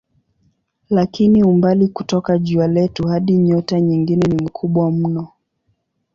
[0.89, 5.27] Lakini umbali kutoka jua letu hadi nyota nyingine ni mkubwa mno.